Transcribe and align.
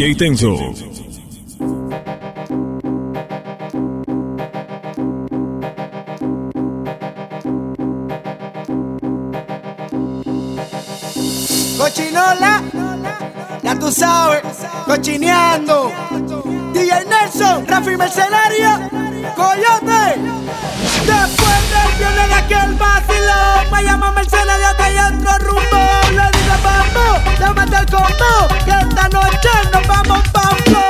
DJ 0.00 0.16
Tenso. 0.16 0.56
Cochinola, 11.76 12.62
ya 13.62 13.78
tú 13.78 13.92
sabes, 13.92 14.40
cochineando. 14.86 15.92
DJ 16.72 17.04
Nelson, 17.04 17.66
Rafi 17.66 17.94
Mercenario, 17.98 18.70
Coyote. 19.36 20.16
Después 21.04 21.60
del 21.72 21.98
violen 21.98 22.32
aquel 22.32 22.74
vacilón, 22.76 23.70
me 23.70 23.84
llama 23.84 24.12
Mercenario 24.12 24.66
que 24.78 24.82
hay 24.82 24.96
otro 24.96 25.38
rumbo 25.46 26.29
vamos, 26.62 27.38
llámate 27.38 27.76
al 27.76 27.86
combo, 27.86 28.48
que 28.64 28.70
esta 28.70 29.08
noche 29.08 29.48
nos 29.72 29.86
vamos 29.86 30.28
pa' 30.28 30.56
flow. 30.64 30.89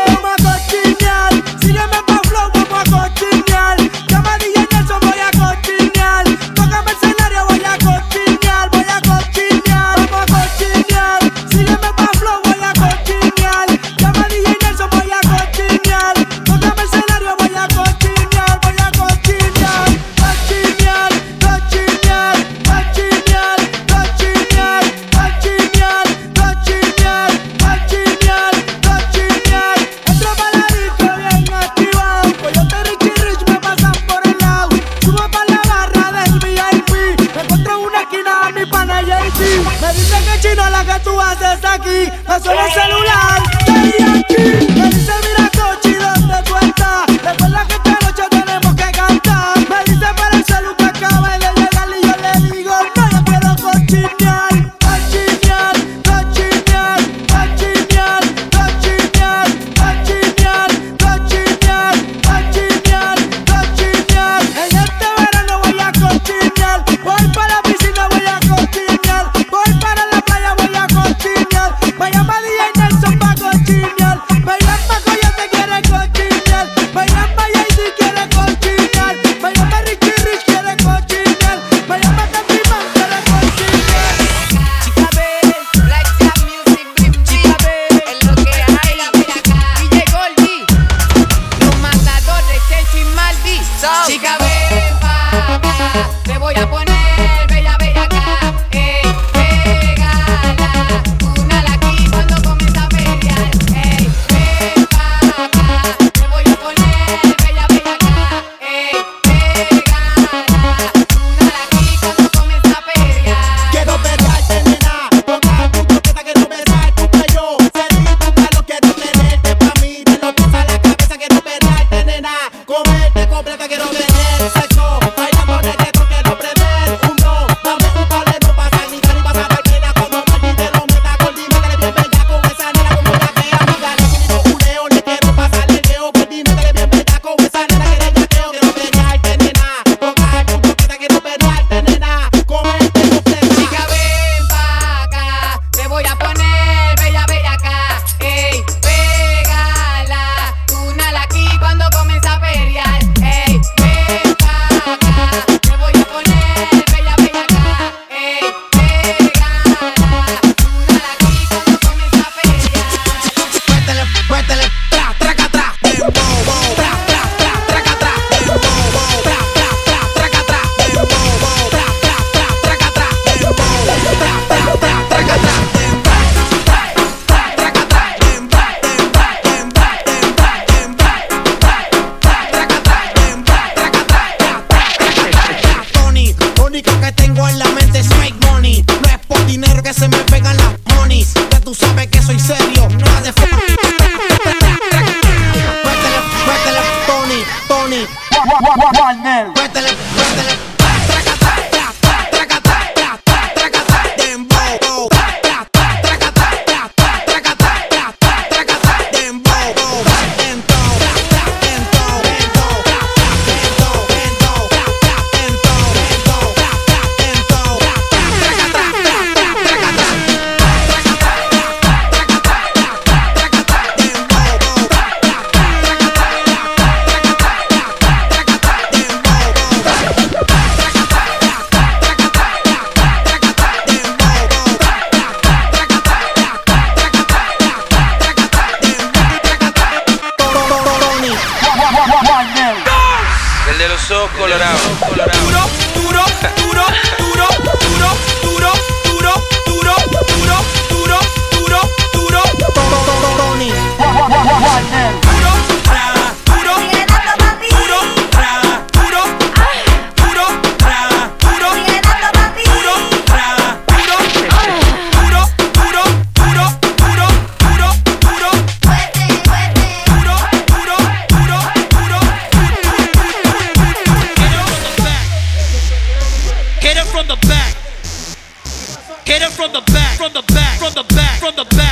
From 281.53 281.65
the 281.65 281.77
back, 281.77 281.90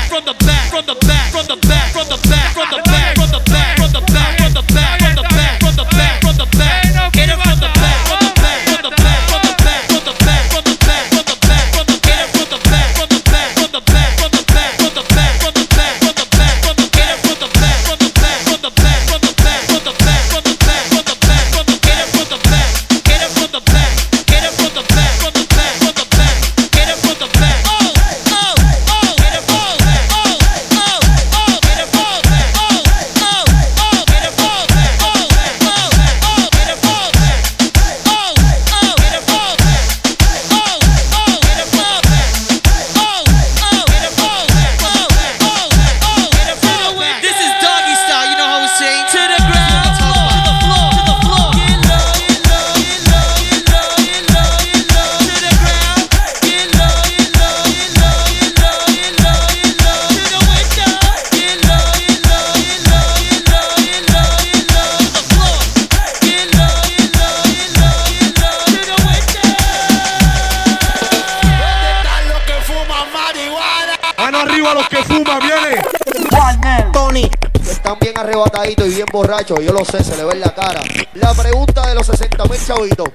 borrachos, 79.12 79.58
yo 79.64 79.72
lo 79.72 79.84
sé, 79.84 80.02
se 80.04 80.16
le 80.16 80.24
ve 80.24 80.32
en 80.32 80.40
la 80.40 80.54
cara. 80.54 80.80
La 81.14 81.32
pregunta 81.34 81.86
de 81.86 81.94
los 81.94 82.06
60 82.06 82.44
mil 82.44 82.58
chavitos. 82.66 83.08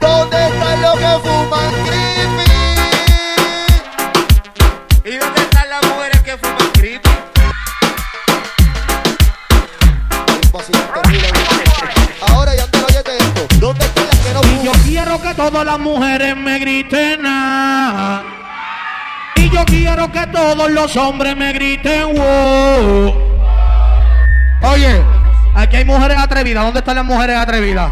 ¿Dónde 0.00 0.36
están 0.46 0.82
los 0.82 0.94
que 0.94 1.28
fuman 1.28 1.72
creepy? 1.84 2.50
¿Y 5.04 5.16
dónde 5.18 5.40
están 5.40 5.68
las 5.68 5.82
mujeres 5.86 6.20
que 6.22 6.36
fuman 6.38 6.72
creepy? 6.74 7.08
Ahora 12.28 12.54
ya 12.54 12.66
te 12.66 12.78
lo 12.78 12.86
oyete 12.86 13.16
esto. 13.18 13.46
¿Dónde 13.58 13.84
están 13.84 14.06
las 14.06 14.18
que 14.18 14.32
no 14.32 14.40
Y 14.40 14.64
yo 14.64 14.72
fuman? 14.72 14.82
quiero 14.88 15.22
que 15.22 15.34
todas 15.34 15.64
las 15.66 15.78
mujeres 15.78 16.36
me 16.36 16.58
griten 16.58 17.20
ah. 17.26 18.22
Y 19.36 19.50
yo 19.50 19.64
quiero 19.64 20.10
que 20.12 20.26
todos 20.28 20.70
los 20.70 20.96
hombres 20.96 21.36
me 21.36 21.52
griten 21.52 22.14
wow. 22.14 23.14
Oye, 24.72 25.02
aquí 25.72 25.78
hay 25.78 25.84
mujeres 25.86 26.18
atrevidas. 26.18 26.64
¿Dónde 26.64 26.80
están 26.80 26.96
las 26.96 27.04
mujeres 27.04 27.36
atrevidas? 27.36 27.90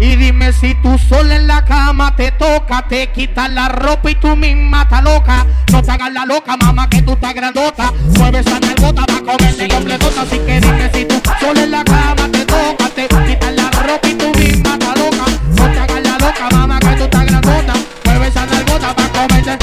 Y 0.00 0.16
dime 0.16 0.52
si 0.52 0.74
tú 0.76 0.96
sola 0.96 1.36
en 1.36 1.46
la 1.46 1.64
cama 1.64 2.16
te 2.16 2.30
toca, 2.32 2.86
te 2.88 3.10
quitas 3.12 3.50
la 3.50 3.68
ropa 3.68 4.10
y 4.10 4.14
tú 4.14 4.34
misma 4.36 4.82
estás 4.82 5.02
loca. 5.02 5.44
No 5.70 5.82
te 5.82 5.90
hagas 5.90 6.12
la 6.12 6.24
loca, 6.24 6.56
mamá, 6.56 6.88
que 6.88 7.02
tú 7.02 7.12
estás 7.12 7.34
grandota. 7.34 7.92
Mueve 8.16 8.38
esa 8.38 8.58
nalgota 8.60 9.04
para 9.04 9.20
comerte 9.20 9.68
completota. 9.68 10.22
Así 10.22 10.38
que 10.38 10.60
dime 10.60 10.90
si 10.94 11.04
tú 11.04 11.20
sola 11.40 11.62
en 11.62 11.70
la 11.72 11.84
cama 11.84 12.28
te 12.32 12.44
toca, 12.46 12.88
te 12.94 13.08
quitas 13.08 13.52
la 13.52 13.70
ropa 13.70 14.08
y 14.08 14.14
tú 14.14 14.38
misma 14.38 14.72
estás 14.72 14.98
loca. 14.98 15.24
No 15.56 15.72
te 15.72 15.78
hagas 15.80 16.02
la 16.02 16.26
loca, 16.26 16.48
mamá, 16.52 16.80
que 16.80 16.96
tú 16.96 17.04
estás 17.04 17.26
grandota. 17.26 17.74
Mueve 18.04 18.28
esa 18.28 18.46
nalgota 18.46 18.94
para 18.94 19.08
comerte. 19.08 19.58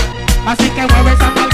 Así 0.45 0.69
que 0.69 0.85
mueve 0.85 1.13
esa 1.13 1.44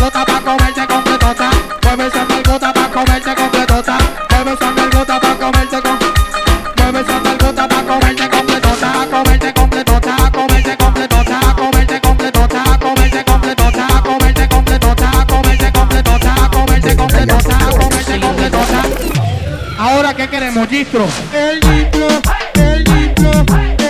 Queremos, 20.61 20.69
Gistro? 20.69 21.07
El 21.33 21.59
Gistro, 21.61 22.07
el 22.55 22.83
Gistro, 22.85 23.31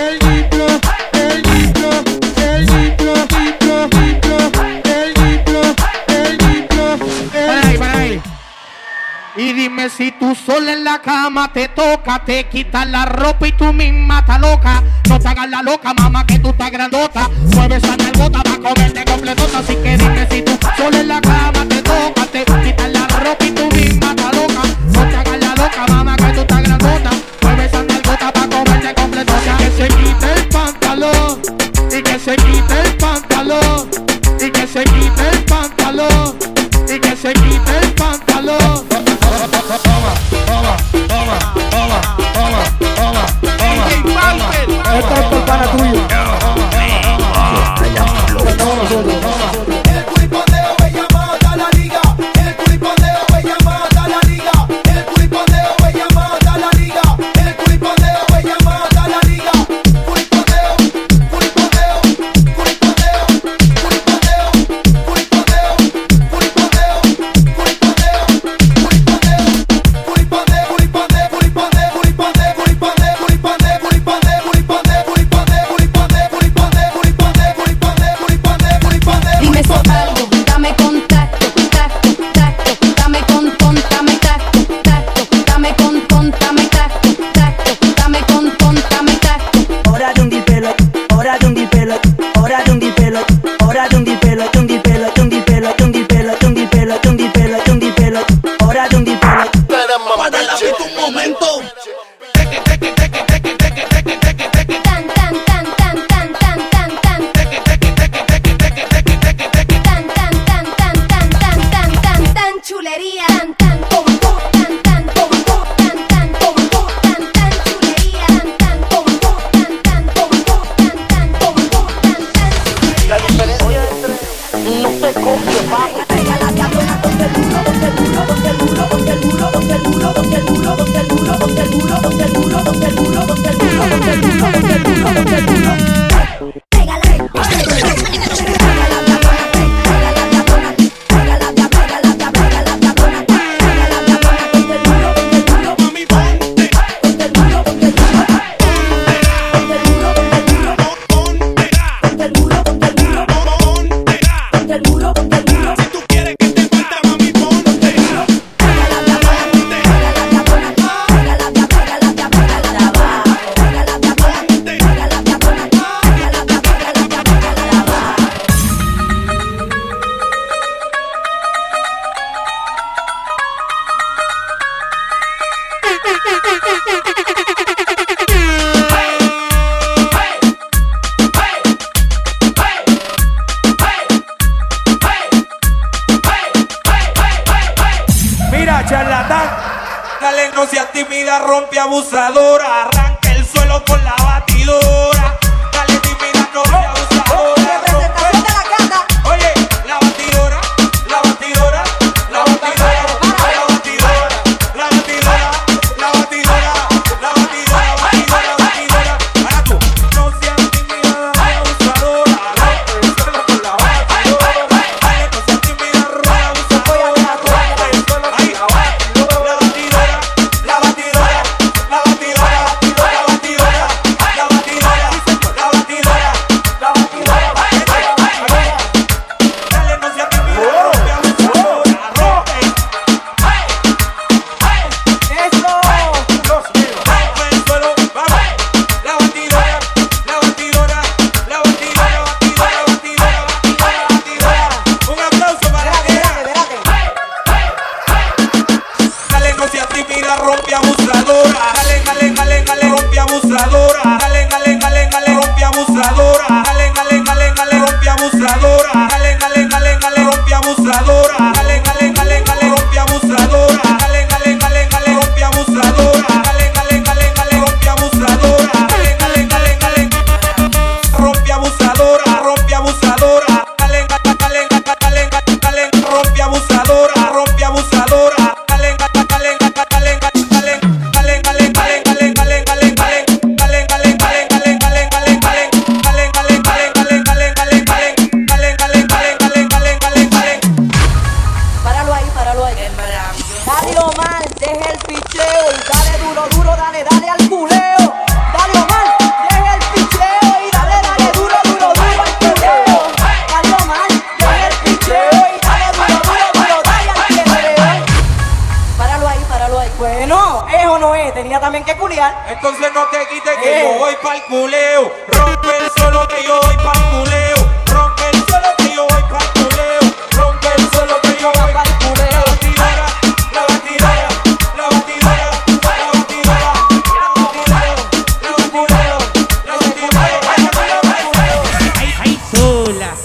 el 0.00 0.18
Gistro, 0.22 0.66
el 1.12 1.42
Gistro, 1.46 1.90
el 2.36 2.70
Gistro, 2.70 3.12
Gistro, 3.28 3.88
Gistro, 3.90 4.36
el 4.84 5.14
Gistro, 5.14 5.60
el 6.08 6.38
Gistro. 6.38 6.98
Para 7.32 7.68
ahí, 7.68 7.78
para 7.78 7.98
ahí. 7.98 8.22
Y 9.36 9.52
dime 9.52 9.90
si 9.90 10.12
tú 10.12 10.34
sola 10.34 10.72
en 10.72 10.84
la 10.84 11.00
cama 11.00 11.52
te 11.52 11.68
toca, 11.68 12.24
te 12.24 12.48
quitas 12.48 12.86
la 12.86 13.04
ropa 13.06 13.48
y 13.48 13.52
tú 13.52 13.72
misma 13.72 14.20
estás 14.20 14.40
loca. 14.40 14.82
No 15.08 15.18
te 15.18 15.28
hagas 15.28 15.50
la 15.50 15.62
loca, 15.62 15.92
mamá, 15.94 16.26
que 16.26 16.38
tú 16.38 16.50
estás 16.50 16.70
grandota. 16.70 17.28
Mueve 17.54 17.76
esa 17.76 17.96
nalgota 17.96 18.42
para 18.42 18.56
comerte 18.56 19.04
completota. 19.04 19.62
Si 19.62 19.76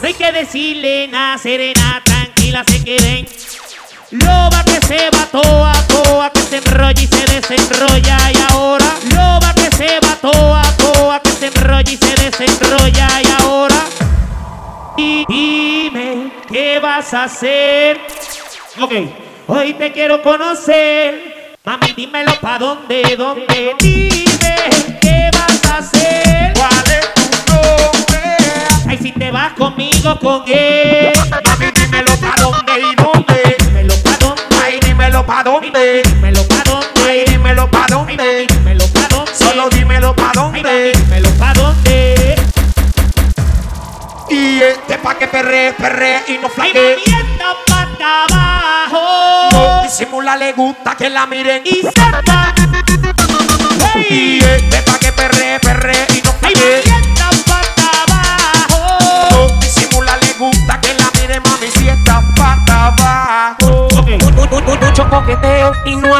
No 0.01 0.07
hay 0.07 0.13
que 0.13 0.31
decirle 0.31 1.07
nada, 1.07 1.37
serena, 1.37 2.01
tranquila, 2.03 2.63
se 2.67 2.83
queden. 2.83 3.27
Loba 4.11 4.63
que 4.63 4.79
se 4.85 5.09
va 5.09 5.25
toa, 5.31 5.73
toa, 5.87 6.29
que 6.31 6.39
se 6.41 6.57
enrolla 6.57 7.01
y 7.01 7.07
se 7.07 7.25
desenrolla. 7.25 8.17
Y 8.31 8.37
ahora, 8.51 8.85
loba 9.13 9.53
que 9.53 9.69
se 9.75 9.99
va 9.99 10.15
toa, 10.21 10.61
toa, 10.77 11.19
que 11.21 11.31
se 11.31 11.47
enrolla 11.47 11.91
y 11.91 11.97
se 11.97 12.15
desenrolla. 12.15 13.07
Y 13.21 13.27
ahora, 13.41 13.83
di- 14.95 15.25
dime, 15.27 16.31
¿qué 16.51 16.79
vas 16.79 17.13
a 17.13 17.23
hacer? 17.25 17.99
Ok, 18.79 18.93
hoy 19.47 19.73
te 19.73 19.91
quiero 19.91 20.21
conocer. 20.21 21.57
Mami, 21.65 21.91
dímelo 21.97 22.33
pa' 22.39 22.57
dónde, 22.59 23.15
dónde. 23.17 23.75
Dime, 23.79 24.55
¿qué 25.01 25.29
vas 25.33 25.65
a 25.71 25.77
hacer? 25.79 26.53
¿Cuál 26.53 26.85
es 26.97 27.16
te 29.27 29.31
vas 29.31 29.51
conmigo, 29.53 30.17
con 30.19 30.43
él. 30.47 31.11
Mami, 31.45 31.71
dímelo 31.75 32.15
pa' 32.15 32.35
dónde 32.39 32.73
y 32.79 32.95
dónde. 32.95 33.57
Dímelo 33.59 33.93
pa' 34.01 34.17
dónde, 34.21 34.41
Ay, 34.63 34.79
dímelo 34.79 35.25
pa' 35.25 35.43
dónde. 35.43 36.01
dímelo 36.05 36.47
pa' 36.47 36.63
dónde. 36.63 36.87
Ay, 37.09 37.25
dímelo 37.27 37.69
pa' 37.69 37.85
dónde. 37.89 38.47
dímelo 38.47 38.87
pa' 38.87 39.07
dónde. 39.09 39.31
Solo 39.35 39.69
dímelo 39.69 40.15
pa' 40.15 40.31
dónde. 40.33 40.93
dímelo 40.93 41.29
pa' 41.31 41.53
dónde. 41.55 42.35
Y 44.29 44.61
este 44.61 44.97
pa' 44.97 45.15
que 45.15 45.27
perre, 45.27 45.73
perre 45.77 46.23
y 46.29 46.37
no 46.37 46.47
flaque. 46.47 46.95
moviendo 46.97 47.45
pa' 47.67 48.23
abajo. 48.31 49.49
No 49.51 49.83
disimula, 49.83 50.37
le 50.37 50.53
gusta 50.53 50.95
que 50.95 51.09
la 51.09 51.25
miren. 51.25 51.63
Y 51.65 51.81
salta. 51.81 52.53
Y 53.95 54.39
Hey. 54.39 54.39
este 54.55 54.81
pa' 54.83 54.99
que 54.99 55.11
perre, 55.11 55.59
perre 55.59 56.07
y 56.15 56.21
no 56.21 56.31
flaque. 56.31 57.16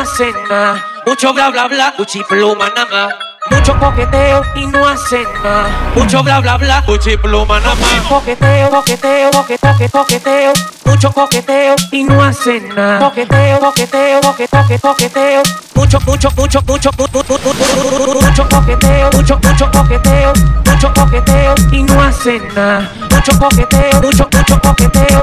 Hacen 0.07 0.33
nada. 0.49 0.83
Mucho 1.05 1.33
bla 1.33 1.49
bla 1.49 1.67
bla, 1.67 1.93
uchi 1.97 2.23
pluma 2.23 2.69
nada 2.75 2.85
más. 2.91 3.13
Mucho 3.49 3.77
coqueteo 3.79 4.41
y 4.55 4.65
no 4.67 4.87
hacen 4.87 5.25
nada. 5.43 5.67
Mucho 5.95 6.21
bla 6.23 6.39
bla 6.39 6.57
bla, 6.57 6.83
uchi 6.87 7.17
pluma 7.17 7.59
nada 7.59 7.75
más. 7.75 8.01
Coqueteo, 8.09 8.69
coqueteo, 8.69 9.31
coque, 9.31 9.57
coque, 9.57 9.89
coqueteo. 9.89 10.53
Mucho 10.85 11.11
coqueteo 11.11 11.75
y 11.91 12.03
no 12.03 12.23
hacen 12.23 12.73
nada. 12.75 12.99
Coqueteo, 12.99 13.59
coqueteo, 13.59 14.21
coque, 14.21 14.47
coque, 14.47 14.79
coqueteo. 14.79 15.43
Mucho, 15.75 15.99
mucho, 16.01 16.29
mucho, 16.35 16.61
mucho, 16.67 16.89
mu- 16.97 17.07
mu- 17.13 17.23
mu- 17.27 17.37
mu- 17.37 18.13
mu- 18.13 18.21
mucho 18.21 18.49
coqueteo, 18.49 19.09
mucho, 19.13 19.39
mucho 19.43 19.71
coqueteo, 19.71 20.33
mucho 20.65 20.93
coqueteo 20.93 21.55
y 21.71 21.83
no 21.83 22.01
hacen 22.01 22.47
nada. 22.55 22.89
Mucho 23.11 23.39
coqueteo, 23.39 24.01
mucho, 24.01 24.27
mucho 24.31 24.59
coqueteo. 24.61 25.21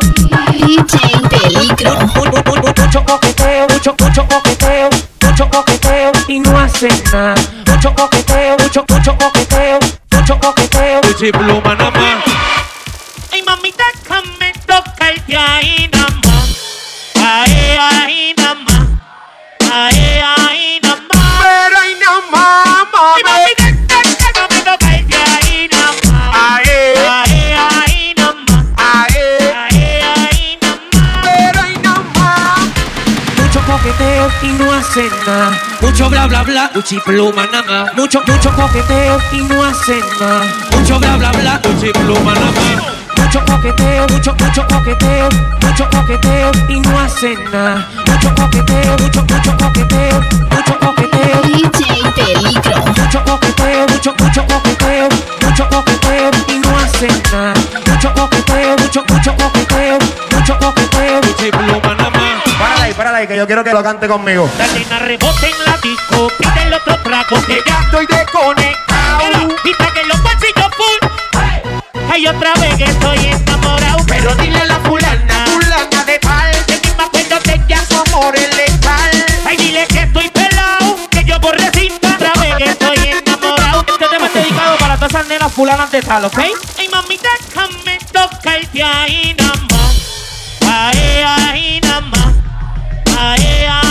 Mucho 0.55 0.99
coqueteo, 0.99 2.01
mucho, 2.15 2.83
mucho 2.83 3.05
coqueteo, 3.05 3.67
mucho 3.69 3.95
coqueteo 3.97 4.64
y 6.29 6.41
no 6.41 6.59
hacen 6.59 6.91
nada. 7.13 7.35
Mucho 7.67 7.95
coqueteo, 7.95 8.57
mucho, 8.59 8.85
mucho 8.89 9.17
coqueteo, 9.19 9.79
mucho 10.13 10.39
coqueteo. 10.41 11.01
Uchi 11.11 11.31
pluma 11.33 11.75
nada 11.75 11.91
más. 11.91 12.25
Ay, 13.33 13.43
mamita, 13.43 13.85
déjame 14.03 14.53
tocarte 14.67 15.37
ahí 15.37 15.91
nada 15.93 16.09
más. 16.25 16.49
Ahí, 17.17 17.79
ahí 17.81 18.35
nada 18.37 18.55
más. 18.55 18.87
Ahí, 19.73 20.21
ahí 20.39 20.81
nada 20.83 20.97
más. 21.13 21.43
Pero 21.43 21.79
ay, 21.83 21.97
no 22.03 22.23
mamá, 22.31 22.89
Ay, 23.17 23.23
mamita, 23.25 23.64
coqueteo 33.85 34.31
y 34.43 34.53
no 34.53 34.73
hacen 34.73 35.11
nada. 35.27 35.53
Mucho 35.83 36.09
bla 36.09 36.27
bla 36.27 36.43
bla, 36.43 36.71
uchi 36.75 36.99
pluma 37.01 37.47
nada 37.47 37.85
más. 37.85 37.95
Mucho, 37.95 38.23
mucho 38.27 38.51
coqueteo 38.55 39.19
y 39.33 39.43
no 39.43 39.63
hacen 39.63 40.01
nada. 40.19 40.45
Mucho 40.73 40.99
bla 40.99 41.17
bla 41.17 41.33
bla, 41.33 41.61
uchi 41.69 41.93
pluma 41.93 42.33
nada 42.33 42.47
más. 42.47 42.95
Mucho 43.19 43.45
coqueteo, 43.45 44.07
mucho, 44.09 44.35
mucho 44.39 44.67
coqueteo, 44.69 45.29
mucho 45.61 45.91
coqueteo 45.91 46.51
y 46.69 46.81
no 46.81 46.99
hacen 46.99 47.39
nada. 47.53 47.87
Mucho 48.07 48.35
coqueteo, 48.35 48.97
mucho, 48.99 49.23
mucho 49.23 49.57
coqueteo, 49.59 50.21
mucho 50.51 50.79
coqueteo. 50.81 51.43
DJ 51.43 52.11
Peligro. 52.15 52.85
Mucho 52.87 53.25
coqueteo, 53.25 53.87
mucho, 53.89 54.15
mucho 54.19 54.47
coqueteo, 54.47 55.09
mucho 55.43 55.69
coqueteo 55.69 56.31
y 56.49 56.59
no 56.59 56.79
hacen 56.79 57.23
nada. 57.31 57.55
Mucho 57.87 58.15
coqueteo, 58.15 58.77
mucho, 58.79 59.05
mucho 59.09 59.37
coqueteo, 59.37 59.99
mucho 60.33 60.59
coqueteo. 60.59 61.21
Uchi 61.21 61.51
pluma 61.51 62.04
que 63.27 63.37
yo 63.37 63.47
quiero 63.47 63.65
que 63.65 63.73
lo 63.73 63.83
cante 63.83 64.07
conmigo. 64.07 64.49
La 64.59 64.67
la 64.67 65.77
disco, 65.79 66.29
el 66.63 66.75
otro 66.75 66.99
trago, 67.03 67.37
que 67.47 67.63
ya 67.67 67.81
estoy 67.81 68.07
desconectado. 68.07 69.49
Pita 69.63 69.93
que 69.95 70.05
los 70.05 70.23
bolsillos 70.23 70.71
full. 70.77 72.11
Hay 72.11 72.27
otra 72.27 72.53
vez 72.55 72.77
que 72.77 72.85
estoy 72.85 73.19
enamorado. 73.27 74.05
Pero 74.07 74.35
dile 74.37 74.59
a 74.59 74.65
la 74.67 74.79
fulana, 74.81 75.47
fulana 75.47 76.05
de 76.05 76.19
pal, 76.21 76.55
que 76.67 76.81
ni 76.85 76.95
me 76.97 77.03
acuerdo 77.05 77.39
ya 77.69 77.85
su 77.85 77.95
amor. 77.95 78.35
Ay, 79.47 79.57
dile 79.57 79.87
que 79.87 80.01
estoy 80.01 80.29
pelado, 80.31 80.97
que 81.11 81.25
yo 81.25 81.41
por 81.41 81.59
cinta 81.73 82.15
otra 82.15 82.33
vez 82.41 82.55
que 82.57 82.65
estoy 82.65 82.97
enamorado. 83.09 83.85
Este 83.89 84.09
tema 84.09 84.27
es 84.27 84.35
dedicado 84.35 84.77
para 84.79 84.97
todas 84.97 85.13
esas 85.13 85.27
nenas 85.29 85.53
fulanas 85.53 85.91
de 85.91 86.03
tal, 86.03 86.25
¿ok? 86.27 86.39
Ay, 86.79 86.89
mamita, 86.89 87.29
déjame 87.49 87.99
tocarte 88.13 88.83
ahí 88.83 89.35
nada 89.39 89.55
más. 89.71 89.95
Ahí, 90.69 91.25
ahí 91.27 91.81
nada 91.81 92.01
más. 92.03 92.35
yeah. 93.17 93.84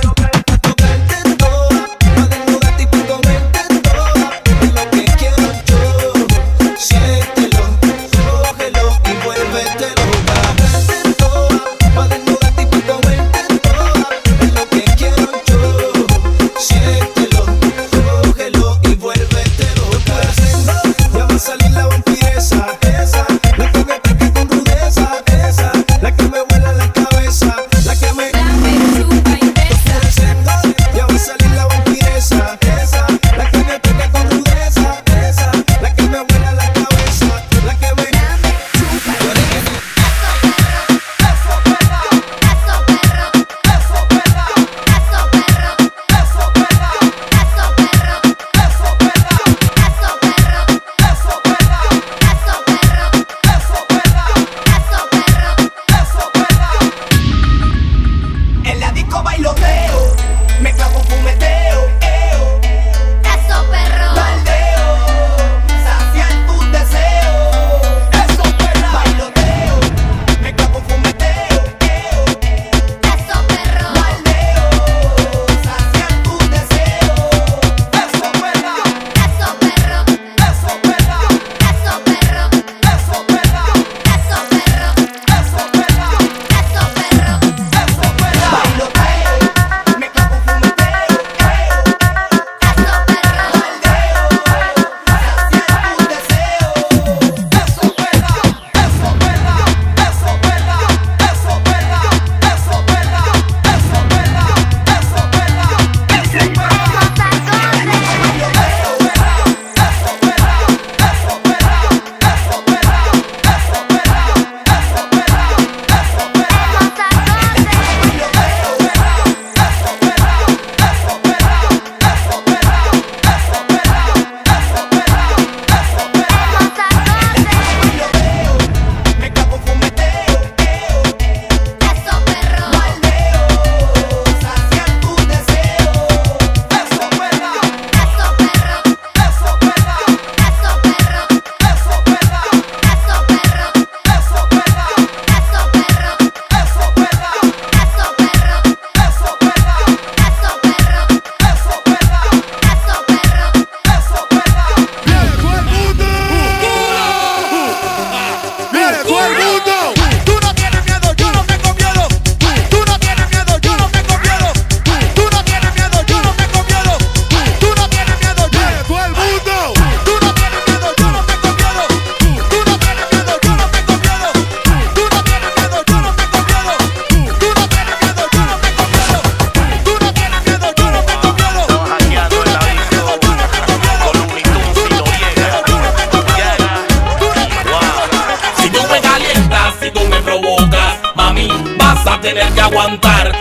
pero. 0.00 0.35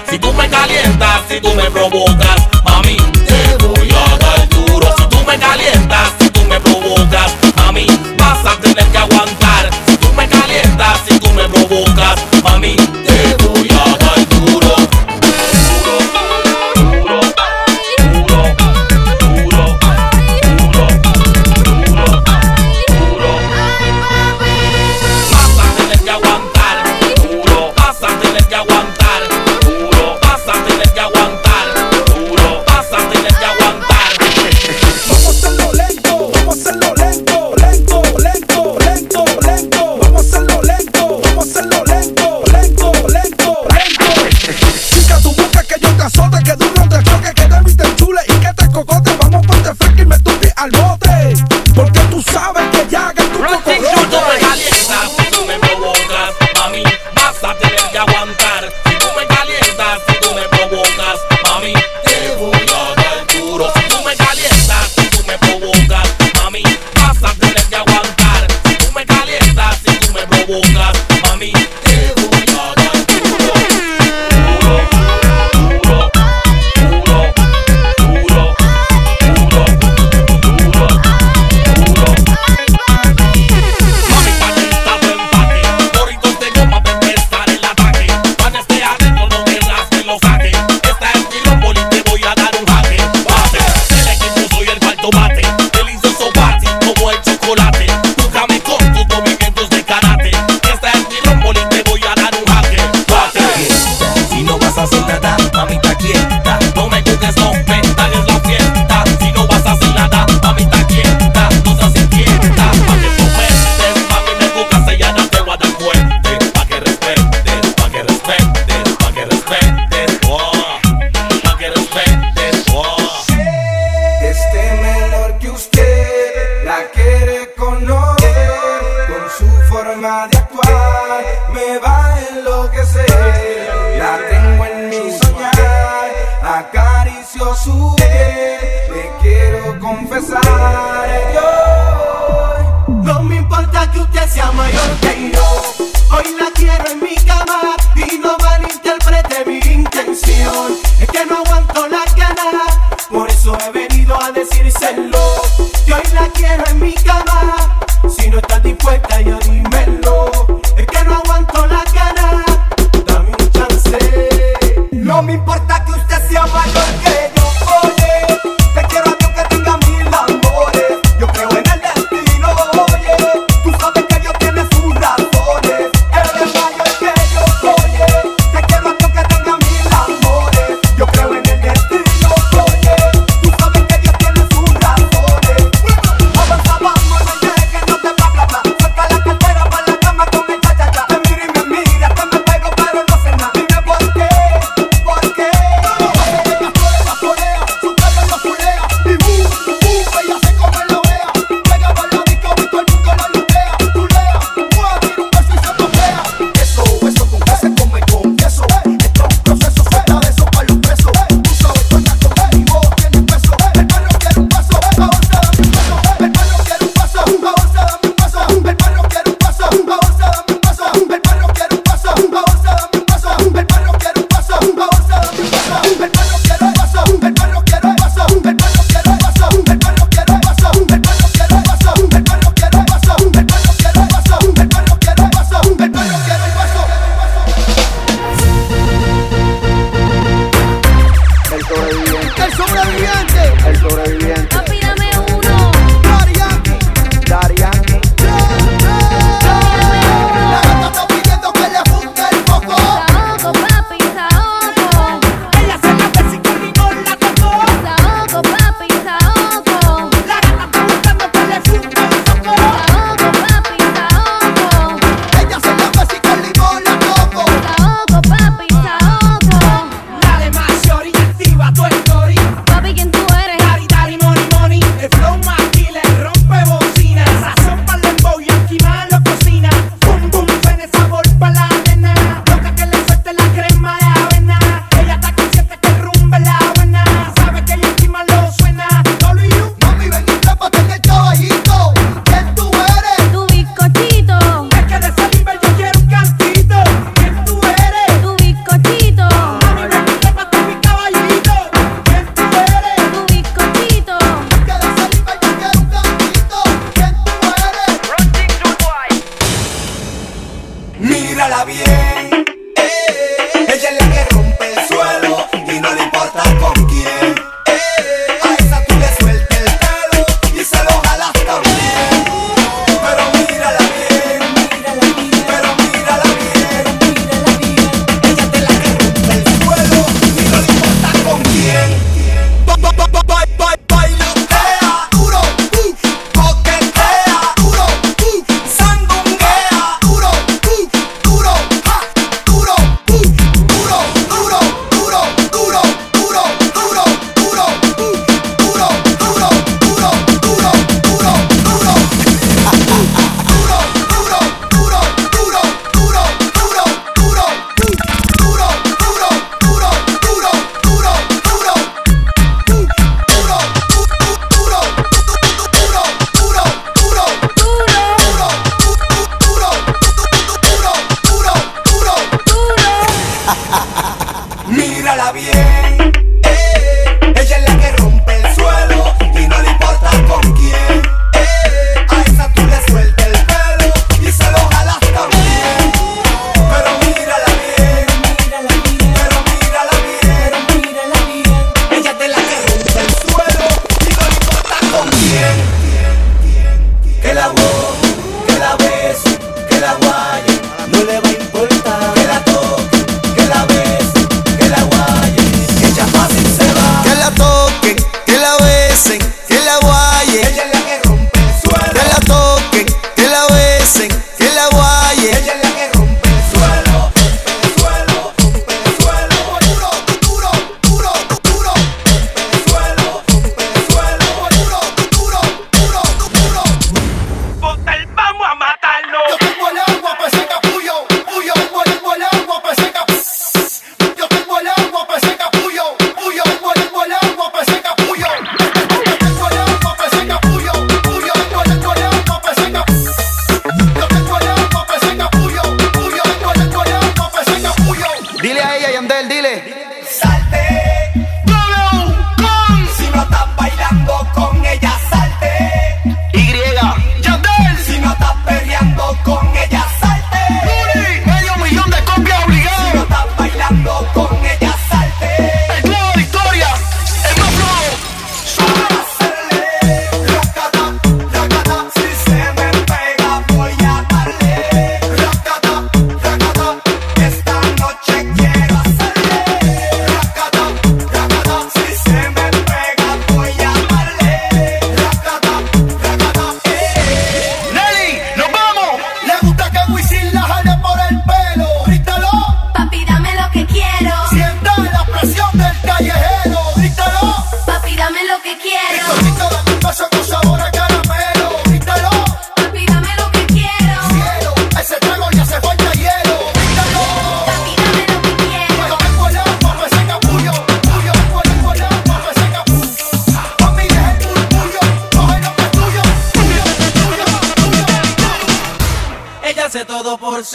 Si 0.10 0.18
tú 0.18 0.32
me 0.32 0.48
calientas, 0.48 1.22
si 1.28 1.42
tú 1.42 1.54
me 1.56 1.70
provocas. 1.70 2.25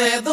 said 0.00 0.29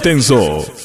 DJ 0.00 0.02
Tenso. 0.02 0.79